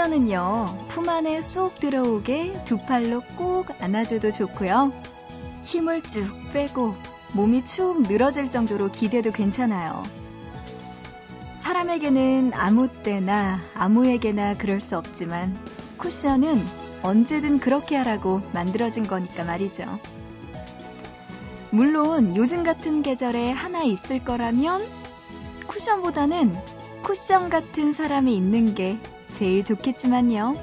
[0.00, 4.94] 쿠션은요, 품 안에 쏙 들어오게 두 팔로 꼭 안아줘도 좋고요.
[5.62, 6.94] 힘을 쭉 빼고
[7.34, 10.02] 몸이 축 늘어질 정도로 기대도 괜찮아요.
[11.56, 15.54] 사람에게는 아무 때나 아무에게나 그럴 수 없지만
[15.98, 16.64] 쿠션은
[17.02, 19.98] 언제든 그렇게 하라고 만들어진 거니까 말이죠.
[21.68, 24.82] 물론 요즘 같은 계절에 하나 있을 거라면
[25.66, 26.56] 쿠션보다는
[27.02, 28.96] 쿠션 같은 사람이 있는 게
[29.32, 30.54] 제일 좋겠지만요.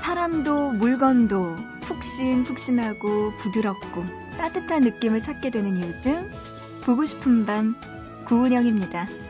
[0.00, 4.04] 사람도 물건도 푹신푹신하고 부드럽고
[4.38, 6.30] 따뜻한 느낌을 찾게 되는 요즘
[6.84, 7.76] 보고 싶은 밤
[8.26, 9.06] 구은영입니다.'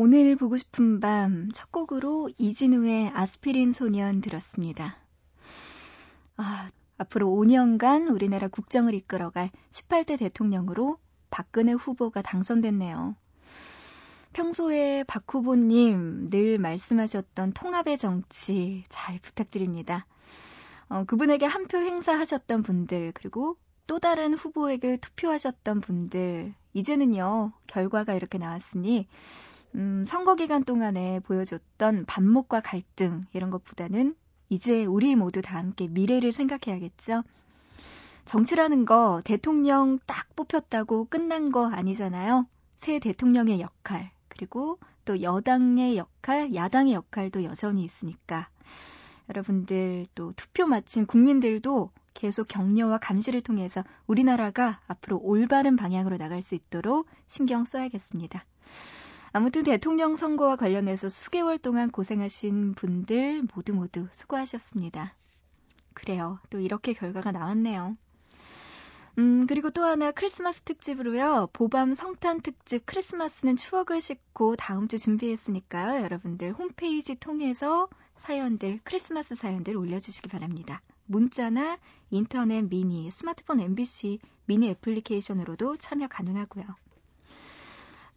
[0.00, 4.96] 오늘 보고 싶은 밤' 첫 곡으로 이진우의 '아스피린 소년' 들었습니다.
[6.36, 6.68] 아,
[6.98, 10.98] 앞으로 5년간 우리나라 국정을 이끌어갈 18대 대통령으로
[11.30, 13.16] 박근혜 후보가 당선됐네요.
[14.34, 20.06] 평소에 박 후보님 늘 말씀하셨던 통합의 정치 잘 부탁드립니다.
[20.88, 23.56] 어, 그분에게 한 표 행사하셨던 분들, 그리고
[23.88, 29.08] 또 다른 후보에게 투표하셨던 분들, 이제는요, 결과가 이렇게 나왔으니
[29.74, 34.14] 음, 선거 기간 동안에 보여줬던 반목과 갈등 이런 것보다는
[34.48, 37.22] 이제 우리 모두 다 함께 미래를 생각해야겠죠.
[38.24, 42.46] 정치라는 거 대통령 딱 뽑혔다고 끝난 거 아니잖아요.
[42.76, 48.48] 새 대통령의 역할, 그리고 또 여당의 역할, 야당의 역할도 여전히 있으니까.
[49.28, 56.54] 여러분들 또 투표 마친 국민들도 계속 격려와 감시를 통해서 우리나라가 앞으로 올바른 방향으로 나갈 수
[56.54, 58.44] 있도록 신경 써야겠습니다.
[59.32, 65.14] 아무튼 대통령 선거와 관련해서 수개월 동안 고생하신 분들 모두 모두 수고하셨습니다.
[65.94, 66.38] 그래요.
[66.50, 67.96] 또 이렇게 결과가 나왔네요.
[69.18, 71.48] 음, 그리고 또 하나 크리스마스 특집으로요.
[71.52, 76.02] 보밤 성탄 특집 크리스마스는 추억을 싣고 다음 주 준비했으니까요.
[76.04, 80.82] 여러분들 홈페이지 통해서 사연들, 크리스마스 사연들 올려주시기 바랍니다.
[81.06, 81.78] 문자나
[82.10, 86.64] 인터넷 미니, 스마트폰 MBC 미니 애플리케이션으로도 참여 가능하고요.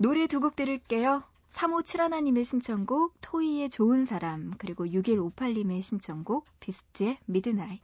[0.01, 1.21] 노래 두 곡 들을게요.
[1.51, 7.83] 3571님의 신청곡 토이의 좋은 사람 그리고 6158님의 신청곡 비스트의 미드나잇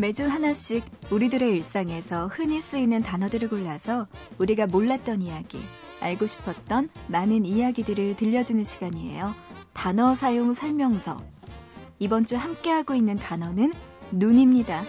[0.00, 4.06] 매주 하나씩 우리들의 일상에서 흔히 쓰이는 단어들을 골라서
[4.38, 5.60] 우리가 몰랐던 이야기,
[6.00, 9.34] 알고 싶었던 많은 이야기들을 들려주는 시간이에요.
[9.74, 11.20] 단어 사용 설명서.
[11.98, 13.74] 이번 주 함께하고 있는 단어는
[14.10, 14.84] 눈입니다.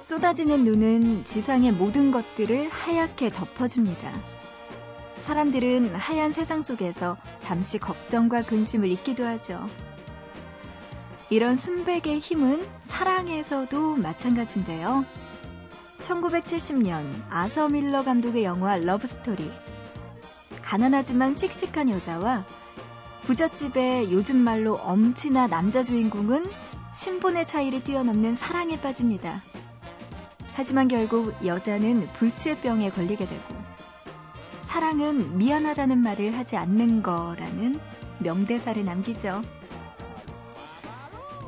[0.00, 4.12] 쏟아지는 눈은 지상의 모든 것들을 하얗게 덮어줍니다.
[5.18, 9.70] 사람들은 하얀 세상 속에서 잠시 걱정과 근심을 잊기도 하죠.
[11.30, 15.04] 이런 순백의 힘은 사랑에서도 마찬가지인데요.
[16.00, 19.52] 1970년 아서 밀러 감독의 영화 러브스토리.
[20.60, 22.44] 가난하지만 씩씩한 여자와
[23.26, 26.46] 부잣집의 요즘 말로 엄친아 남자 주인공은
[26.92, 29.40] 신분의 차이를 뛰어넘는 사랑에 빠집니다.
[30.54, 33.66] 하지만 결국 여자는 불치의 병에 걸리게 되고
[34.66, 37.78] 사랑은 미안하다는 말을 하지 않는 거라는
[38.18, 39.40] 명대사를 남기죠.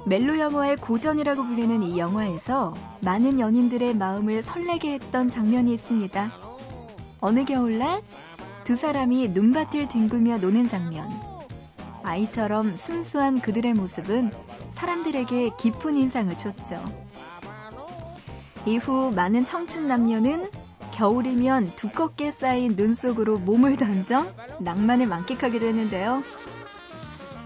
[0.06, 6.32] 멜로 영화의 고전이라고 불리는 이 영화에서 많은 연인들의 마음을 설레게 했던 장면이 있습니다.
[7.20, 8.02] 어느 겨울날
[8.62, 11.10] 두 사람이 눈밭을 뒹구며 노는 장면.
[12.04, 14.30] 아이처럼 순수한 그들의 모습은
[14.70, 16.82] 사람들에게 깊은 인상을 줬죠.
[18.64, 20.48] 이후 많은 청춘 남녀는
[20.98, 24.26] 겨울이면 두껍게 쌓인 눈 속으로 몸을 던져
[24.58, 26.24] 낭만을 만끽하기도 했는데요.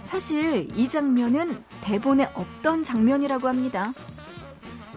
[0.04, 3.93] 사실 이 장면은 대본에 없던 장면이라고 합니다.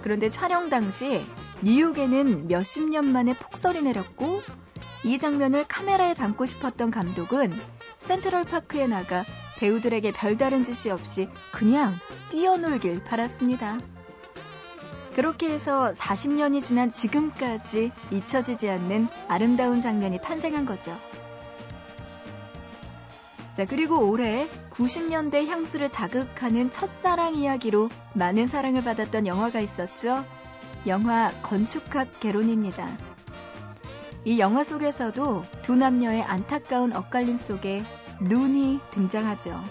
[0.02, 1.26] 그런데 촬영 당시
[1.64, 4.42] 뉴욕에는 몇십 년 만에 폭설이 내렸고
[5.04, 7.52] 이 장면을 카메라에 담고 싶었던 감독은
[7.98, 9.26] 센트럴 파크에 나가
[9.58, 11.94] 배우들에게 별다른 지시 없이 그냥
[12.30, 13.80] 뛰어놀길 바랐습니다.
[15.16, 20.94] 그렇게 해서 40년이 지난 지금까지 잊혀지지 않는 아름다운 장면이 탄생한 거죠.
[23.54, 30.26] 자, 그리고 올해 90년대 향수를 자극하는 첫사랑 이야기로 많은 사랑을 받았던 영화가 있었죠.
[30.86, 32.98] 영화 건축학 개론입니다.
[34.26, 37.86] 이 영화 속에서도 두 남녀의 안타까운 엇갈림 속에
[38.20, 39.64] 눈이 등장하죠.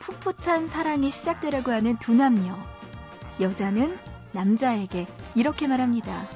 [0.00, 2.58] 풋풋한 사랑이 시작되려고 하는 두 남녀.
[3.40, 3.98] 여자는
[4.32, 6.28] 남자에게 이렇게 말합니다.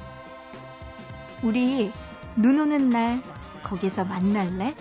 [1.43, 1.91] 우리
[2.35, 3.21] 눈 오는 날
[3.63, 4.75] 거기서 만날래?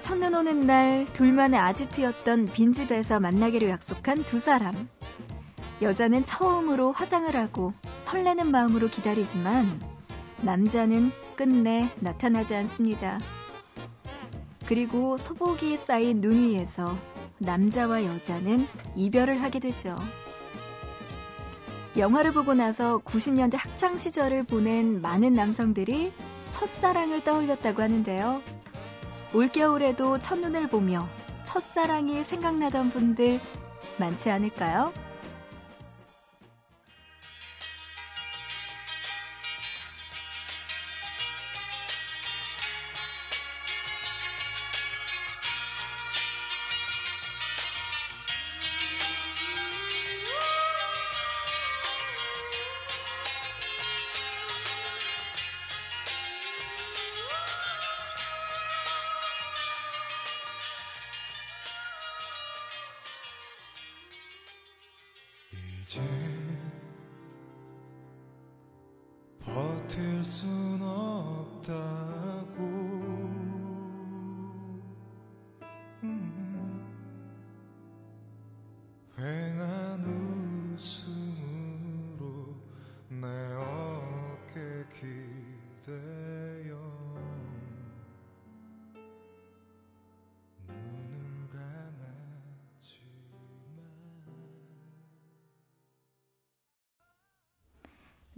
[0.00, 4.88] 첫눈 오는 날 둘만의 아지트였던 빈집에서 만나기로 약속한 두 사람.
[5.82, 9.80] 여자는 처음으로 화장을 하고 설레는 마음으로 기다리지만
[10.42, 13.18] 남자는 끝내 나타나지 않습니다.
[14.66, 16.96] 그리고 소복이 쌓인 눈 위에서
[17.38, 19.96] 남자와 여자는 이별을 하게 되죠.
[21.96, 26.12] 영화를 보고 나서 90년대 학창 시절을 보낸 많은 남성들이
[26.50, 28.42] 첫사랑을 떠올렸다고 하는데요.
[29.34, 31.08] 올겨울에도 첫눈을 보며
[31.44, 33.40] 첫사랑이 생각나던 분들
[33.98, 34.92] 많지 않을까요?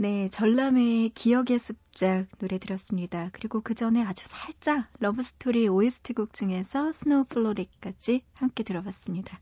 [0.00, 3.28] 네, 전람회의 기억의 습작 노래 들었습니다.
[3.34, 9.38] 그리고 그 전에 아주 살짝 러브스토리 OST 곡 중에서 Snow Frolic까지 함께 들어봤습니다.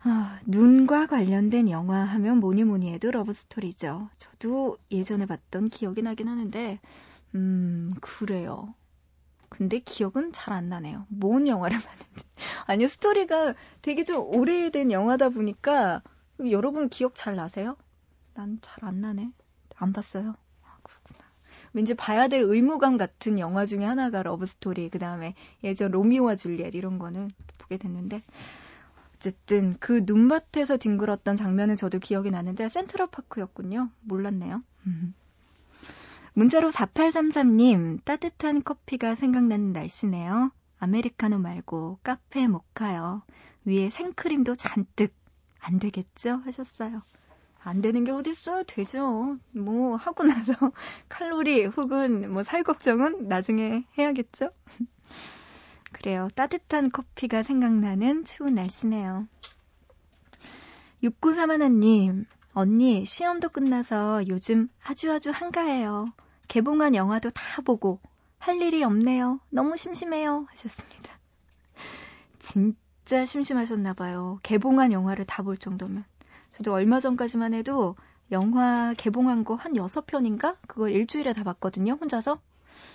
[0.00, 4.08] 아, 눈과 관련된 영화 하면 뭐니 뭐니 해도 러브스토리죠.
[4.18, 6.80] 저도 예전에 봤던 기억이 나긴 하는데,
[7.34, 8.74] 음, 그래요.
[9.50, 11.06] 근데 기억은 잘 안 나네요.
[11.10, 12.24] 뭔 영화를 봤는지.
[12.66, 16.02] 아니, 스토리가 되게 좀 오래된 영화다 보니까,
[16.50, 17.76] 여러분 기억 잘 나세요?
[18.36, 19.30] 난 잘 안 나네.
[19.76, 20.34] 안 봤어요.
[20.64, 21.24] 아, 그렇구나.
[21.72, 26.98] 왠지 봐야 될 의무감 같은 영화 중에 하나가 러브스토리, 그 다음에 예전 로미오와 줄리엣 이런
[26.98, 28.22] 거는 보게 됐는데,
[29.16, 33.90] 어쨌든 그 눈밭에서 뒹굴었던 장면은 저도 기억이 나는데 센트럴파크였군요.
[34.02, 34.62] 몰랐네요.
[36.34, 40.50] 문자로 4833님, 따뜻한 커피가 생각나는 날씨네요.
[40.78, 43.22] 아메리카노 말고 카페 모카요.
[43.64, 45.14] 위에 생크림도 잔뜩
[45.60, 46.42] 안 되겠죠?
[46.44, 47.02] 하셨어요.
[47.68, 48.62] 안 되는 게 어딨어요?
[48.64, 49.36] 되죠.
[49.52, 50.52] 뭐 하고 나서
[51.08, 54.50] 칼로리 혹은 뭐 살 걱정은 나중에 해야겠죠?
[55.92, 56.28] 그래요.
[56.34, 59.26] 따뜻한 커피가 생각나는 추운 날씨네요.
[61.02, 66.06] 6931님, 언니, 시험도 끝나서 요즘 아주 아주 한가해요.
[66.48, 68.00] 개봉한 영화도 다 보고
[68.38, 69.40] 할 일이 없네요.
[69.50, 70.46] 너무 심심해요.
[70.50, 71.18] 하셨습니다.
[72.38, 74.40] 진짜 심심하셨나봐요.
[74.42, 76.04] 개봉한 영화를 다 볼 정도면.
[76.56, 77.96] 저도 얼마 전까지만 해도
[78.32, 80.56] 영화 개봉한 거 한 6편인가?
[80.66, 82.40] 그걸 일주일에 다 봤거든요, 혼자서.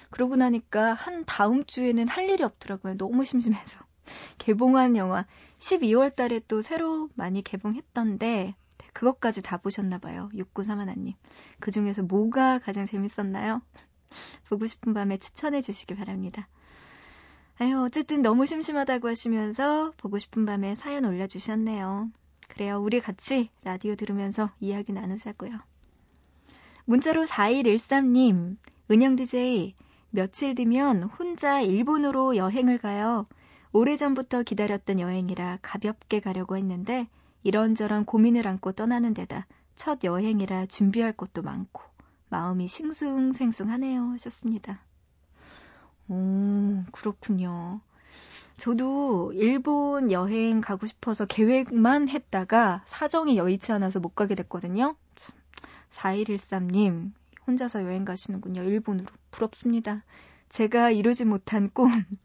[0.09, 2.97] 그러고 나니까 한 다음 주에는 할 일이 없더라고요.
[2.97, 3.79] 너무 심심해서.
[4.39, 5.25] 개봉한 영화
[5.59, 8.55] 12월 달에 또 새로 많이 개봉했던데
[8.93, 10.29] 그것까지 다 보셨나 봐요.
[10.33, 11.13] 6931님.
[11.59, 13.61] 그 중에서 뭐가 가장 재밌었나요?
[14.49, 16.47] 보고 싶은 밤에 추천해 주시기 바랍니다.
[17.59, 22.09] 아유, 어쨌든 너무 심심하다고 하시면서 보고 싶은 밤에 사연 올려주셨네요.
[22.51, 22.81] 그래요.
[22.81, 25.57] 우리 같이 라디오 들으면서 이야기 나누자고요.
[26.83, 28.57] 문자로 4113님,
[28.91, 29.73] 은영 DJ,
[30.09, 33.25] 며칠 뒤면 혼자 일본으로 여행을 가요.
[33.71, 37.07] 오래전부터 기다렸던 여행이라 가볍게 가려고 했는데
[37.43, 41.81] 이런저런 고민을 안고 떠나는 데다 첫 여행이라 준비할 것도 많고
[42.27, 44.83] 마음이 싱숭생숭하네요 하셨습니다.
[46.09, 47.79] 오, 그렇군요.
[48.61, 54.95] 저도 일본 여행 가고 싶어서 계획만 했다가 사정이 여의치 않아서 못 가게 됐거든요.
[55.89, 57.11] 4113님,
[57.47, 58.61] 혼자서 여행 가시는군요.
[58.61, 59.07] 일본으로.
[59.31, 60.03] 부럽습니다.
[60.49, 61.89] 제가 이루지 못한 꿈.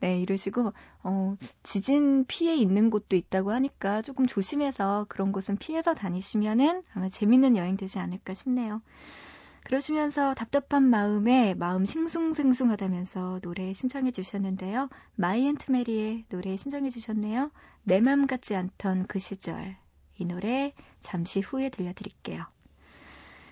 [0.00, 6.82] 네, 이러시고, 어, 지진 피해 있는 곳도 있다고 하니까 조금 조심해서 그런 곳은 피해서 다니시면은
[6.92, 8.82] 아마 재밌는 여행 되지 않을까 싶네요.
[9.66, 14.88] 그러시면서 답답한 마음에 마음 싱숭생숭하다면서 노래 신청해 주셨는데요.
[15.16, 17.50] 마이 앤트 메리의 노래 신청해 주셨네요.
[17.82, 19.76] 내 맘 같지 않던 그 시절.
[20.18, 22.46] 이 노래 잠시 후에 들려드릴게요.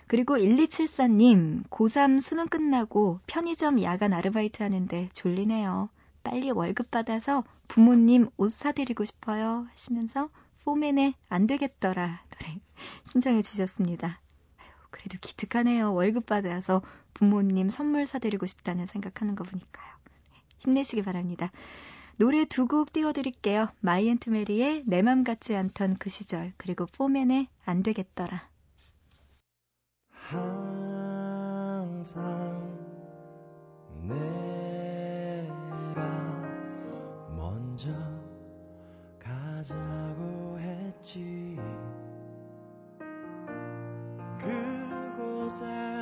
[0.06, 5.88] 그리고 1274님, 고3 수능 끝나고 편의점 야간 아르바이트 하는데 졸리네요.
[6.22, 9.66] 빨리 월급 받아서 부모님 옷 사드리고 싶어요.
[9.72, 10.28] 하시면서
[10.64, 12.60] 포맨의 안 되겠더라 노래
[13.10, 14.20] 신청해 주셨습니다.
[14.94, 15.92] 그래도 기특하네요.
[15.92, 16.82] 월급 받아서
[17.14, 19.92] 부모님 선물 사드리고 싶다는 생각하는 거 보니까요.
[20.58, 21.50] 힘내시기 바랍니다.
[22.16, 23.70] 노래 두 곡 띄워드릴게요.
[23.80, 28.48] 마이앤트 메리의 내 맘 같지 않던 그 시절 그리고 포맨의 안 되겠더라.
[30.10, 32.22] 항상
[34.02, 35.48] 내가
[37.36, 37.90] 먼저
[39.18, 41.43] 가자고 했지
[45.60, 45.93] 그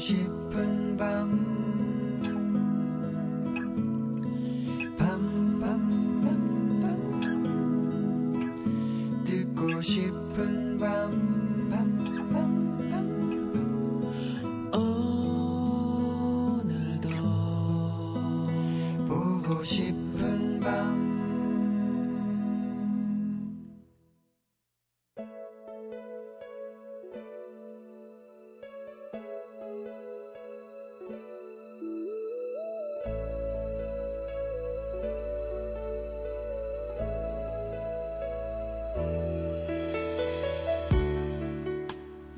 [0.00, 1.79] 싶은 밤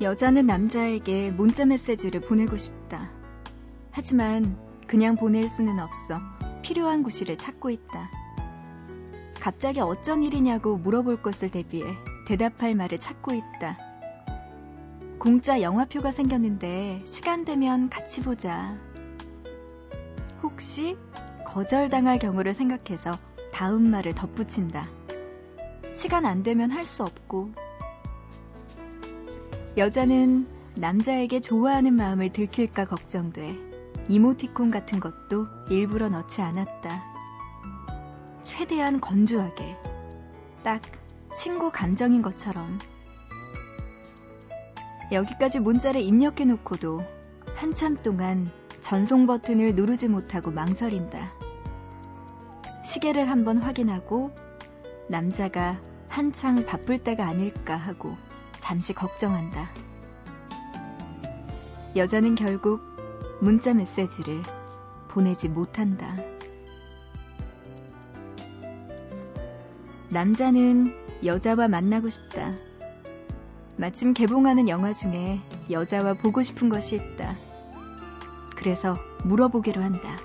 [0.03, 3.09] 여자는 남자에게 문자 메시지를 보내고 싶다.
[3.91, 4.57] 하지만
[4.87, 6.19] 그냥 보낼 수는 없어.
[6.61, 8.09] 필요한 구실을 찾고 있다.
[9.39, 11.85] 갑자기 어쩐 일이냐고 물어볼 것을 대비해
[12.27, 13.77] 대답할 말을 찾고 있다.
[15.19, 18.77] 공짜 영화표가 생겼는데 시간 되면 같이 보자.
[20.41, 20.97] 혹시
[21.45, 23.11] 거절당할 경우를 생각해서
[23.53, 24.89] 다음 말을 덧붙인다.
[25.93, 27.51] 시간 안 되면 할 수 없고.
[29.75, 30.45] 여자는
[30.77, 33.57] 남자에게 좋아하는 마음을 들킬까 걱정돼.
[34.07, 37.03] 이모티콘 같은 것도 일부러 넣지 않았다.
[38.43, 39.75] 최대한 건조하게.
[40.63, 40.79] 딱
[41.33, 42.77] 친구 감정인 것처럼.
[45.11, 47.01] 여기까지 문자를 입력해 놓고도
[47.55, 48.51] 한참 동안
[48.81, 51.33] 전송 버튼을 누르지 못하고 망설인다.
[52.85, 54.35] 시계를 한번 확인하고
[55.09, 58.15] 남자가 한창 바쁠 때가 아닐까 하고
[58.63, 59.69] 잠시 걱정한다.
[61.97, 62.79] 여자는 결국
[63.41, 64.41] 문자 메시지를
[65.09, 66.15] 보내지 못한다.
[70.11, 72.55] 남자는 여자와 만나고 싶다.
[73.75, 77.33] 마침 개봉하는 영화 중에 여자와 보고 싶은 것이 있다.
[78.55, 80.15] 그래서 물어보기로 한다.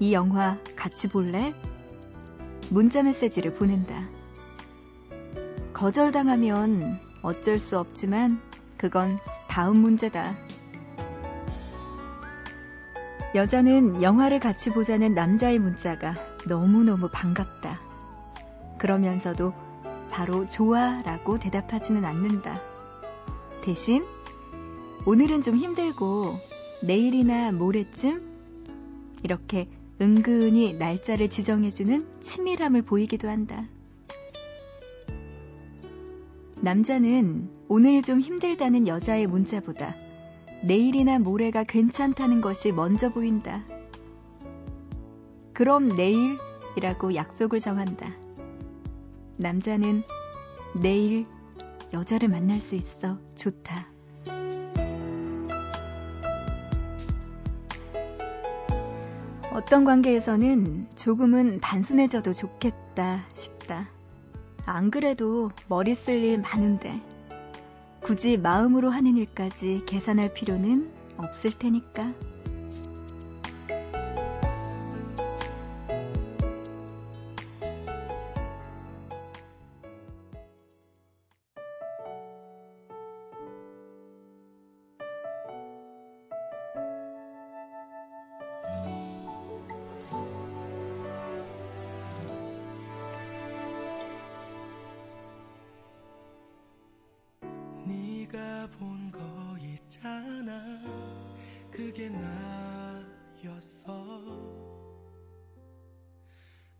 [0.00, 1.54] 이 영화 같이 볼래?
[2.70, 4.23] 문자 메시지를 보낸다.
[5.74, 8.40] 거절당하면 어쩔 수 없지만
[8.78, 10.34] 그건 다음 문제다.
[13.34, 16.14] 여자는 영화를 같이 보자는 남자의 문자가
[16.46, 17.80] 너무너무 반갑다.
[18.78, 19.52] 그러면서도
[20.10, 22.60] 바로 좋아 라고 대답하지는 않는다.
[23.64, 24.04] 대신
[25.06, 26.36] 오늘은 좀 힘들고
[26.82, 28.20] 내일이나 모레쯤
[29.24, 29.66] 이렇게
[30.00, 33.60] 은근히 날짜를 지정해주는 치밀함을 보이기도 한다.
[36.64, 39.94] 남자는 오늘 좀 힘들다는 여자의 문자보다
[40.64, 43.62] 내일이나 모레가 괜찮다는 것이 먼저 보인다.
[45.52, 48.10] 그럼 내일이라고 약속을 정한다.
[49.38, 50.04] 남자는
[50.80, 51.26] 내일
[51.92, 53.86] 여자를 만날 수 있어 좋다.
[59.52, 63.93] 어떤 관계에서는 조금은 단순해져도 좋겠다 싶다.
[64.66, 67.00] 안 그래도 머리 쓸 일 많은데
[68.00, 72.12] 굳이 마음으로 하는 일까지 계산할 필요는 없을 테니까.
[101.70, 103.92] 그게 나였어.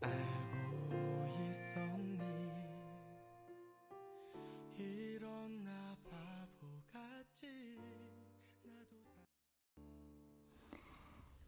[0.00, 2.20] 알고 있었니?
[4.76, 7.46] 이런 나 바보같이
[8.62, 8.96] 나도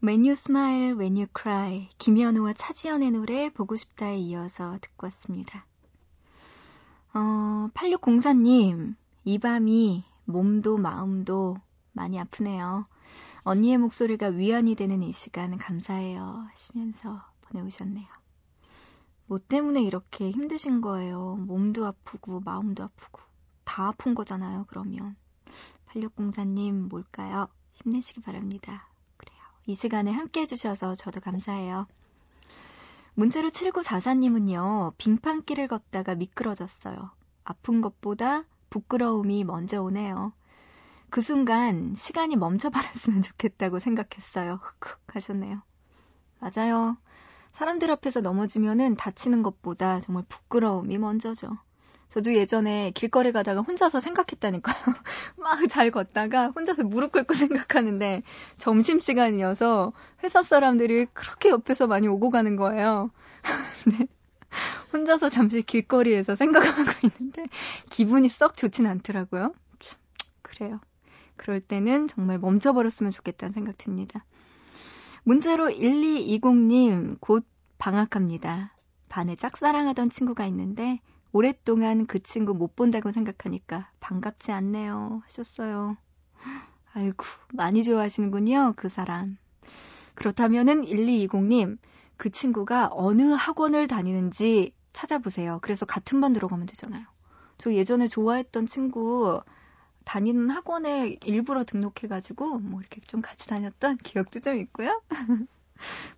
[0.03, 5.65] When You Smile, When You Cry 김현우와 차지연의 노래 보고 싶다에 이어서 듣고 왔습니다.
[7.13, 11.57] 어, 8604님 이 밤이 몸도 마음도
[11.93, 12.85] 많이 아프네요.
[13.43, 16.47] 언니의 목소리가 위안이 되는 이 시간 감사해요.
[16.51, 18.05] 하시면서 보내오셨네요.
[19.25, 21.37] 뭐 때문에 이렇게 힘드신 거예요.
[21.37, 23.21] 몸도 아프고 마음도 아프고
[23.63, 24.65] 다 아픈 거잖아요.
[24.67, 25.15] 그러면
[25.87, 27.47] 8604님 뭘까요?
[27.73, 28.89] 힘내시기 바랍니다.
[29.15, 29.39] 그래요.
[29.65, 31.87] 이 시간에 함께 해주셔서 저도 감사해요.
[33.13, 34.93] 문자로 7944님은요.
[34.97, 37.11] 빙판길을 걷다가 미끄러졌어요.
[37.45, 40.33] 아픈 것보다 부끄러움이 먼저 오네요.
[41.09, 44.59] 그 순간 시간이 멈춰버렸으면 좋겠다고 생각했어요.
[44.61, 45.61] 흑흑 하셨네요.
[46.39, 46.97] 맞아요.
[47.53, 51.57] 사람들 앞에서 넘어지면은 다치는 것보다 정말 부끄러움이 먼저죠.
[52.09, 54.75] 저도 예전에 길거리 가다가 혼자서 생각했다니까요.
[55.37, 58.21] 막 잘 걷다가 혼자서 무릎 꿇고 생각하는데
[58.57, 63.11] 점심시간이어서 회사 사람들이 그렇게 옆에서 많이 오고 가는 거예요.
[63.99, 64.07] 네.
[64.93, 67.45] 혼자서 잠시 길거리에서 생각하고 있는데
[67.89, 69.53] 기분이 썩 좋진 않더라고요.
[69.79, 69.99] 참,
[70.41, 70.79] 그래요.
[71.35, 74.25] 그럴 때는 정말 멈춰버렸으면 좋겠다는 생각 듭니다.
[75.23, 77.45] 문자로 1220님, 곧
[77.77, 78.73] 방학합니다.
[79.09, 80.99] 반에 짝사랑하던 친구가 있는데,
[81.33, 85.21] 오랫동안 그 친구 못 본다고 생각하니까 반갑지 않네요.
[85.25, 85.97] 하셨어요.
[86.93, 89.37] 아이고, 많이 좋아하시는군요, 그 사람.
[90.15, 91.77] 그렇다면은 1220님,
[92.17, 95.59] 그 친구가 어느 학원을 다니는지 찾아보세요.
[95.61, 97.05] 그래서 같은 반 들어가면 되잖아요.
[97.57, 99.41] 저 예전에 좋아했던 친구
[100.05, 105.01] 다니는 학원에 일부러 등록해가지고 뭐 이렇게 좀 같이 다녔던 기억도 좀 있고요.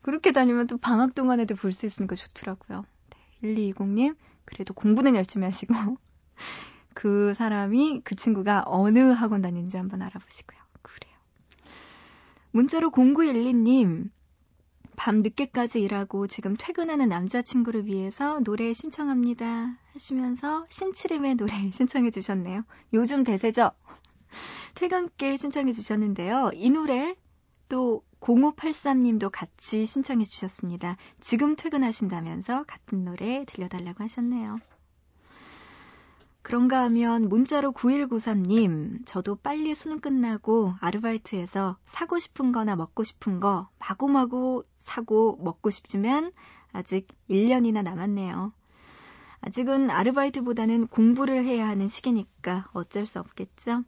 [0.02, 2.86] 그렇게 다니면 또 방학 동안에도 볼 수 있으니까 좋더라고요.
[3.42, 5.74] 네, 1220님, 그래도 공부는 열심히 하시고,
[6.94, 10.60] 그 사람이, 그 친구가 어느 학원 다니는지 한번 알아보시고요.
[10.82, 11.14] 그래요.
[12.52, 14.10] 문자로 0912님,
[15.00, 19.78] 밤 늦게까지 일하고 지금 퇴근하는 남자친구를 위해서 노래 신청합니다.
[19.94, 22.66] 하시면서 신치림의 노래 신청해 주셨네요.
[22.92, 23.72] 요즘 대세죠?
[24.76, 26.52] 퇴근길 신청해 주셨는데요.
[26.54, 27.16] 이 노래
[27.70, 30.98] 또 0583님도 같이 신청해 주셨습니다.
[31.22, 34.60] 지금 퇴근하신다면서 같은 노래 들려달라고 하셨네요.
[36.42, 43.70] 그런가 하면 문자로 9193님, 저도 빨리 수능 끝나고 아르바이트해서 사고 싶은 거나 먹고 싶은 거
[43.78, 46.32] 마구마구 사고 먹고 싶지만
[46.72, 48.54] 아직 1년이나 남았네요.
[49.42, 53.84] 아직은 아르바이트보다는 공부를 해야 하는 시기니까 어쩔 수 없겠죠?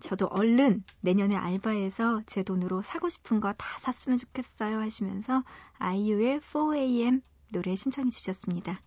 [0.00, 5.42] 저도 얼른 내년에 알바해서 제 돈으로 사고 싶은 거 다 샀으면 좋겠어요 하시면서
[5.78, 8.78] 아이유의 4am 노래 신청해 주셨습니다.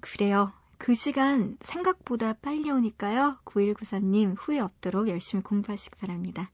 [0.00, 0.52] 그래요.
[0.78, 3.32] 그 시간 생각보다 빨리 오니까요.
[3.44, 6.50] 9193님 후회 없도록 열심히 공부하시기 바랍니다.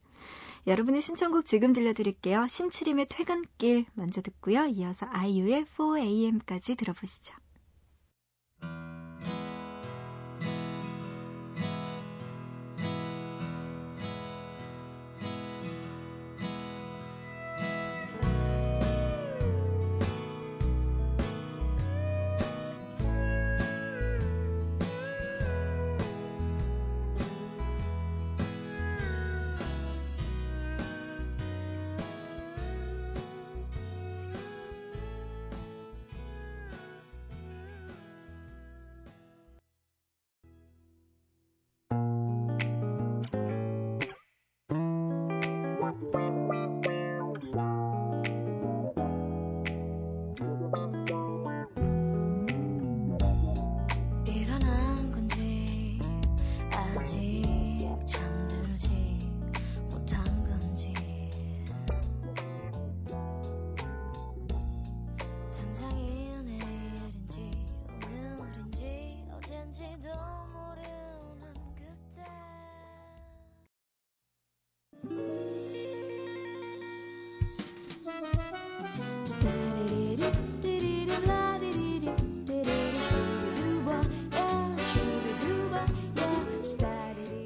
[0.66, 2.46] 여러분의 신청곡 지금 들려드릴게요.
[2.48, 4.66] 신치림의 퇴근길 먼저 듣고요.
[4.66, 7.34] 이어서 아이유의 4am까지 들어보시죠.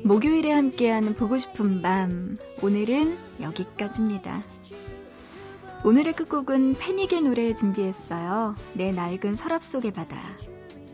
[0.07, 2.37] 목요일에 함께하는 보고 싶은 밤.
[2.63, 4.41] 오늘은 여기까지입니다.
[5.85, 8.55] 오늘의 끝곡은 패닉의 노래 준비했어요.
[8.75, 10.17] 내 낡은 서랍 속의 바다.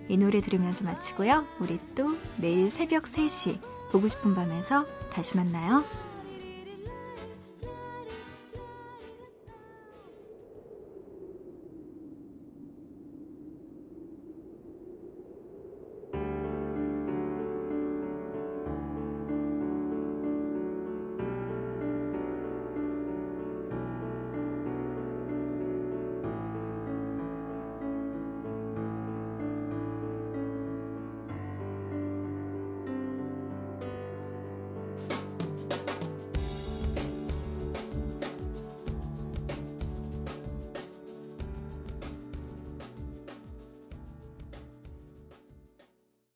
[0.09, 1.45] 이 노래 들으면서 마치고요.
[1.61, 3.59] 우리 또 내일 새벽 3시
[3.91, 5.85] 보고 싶은 밤에서 다시 만나요.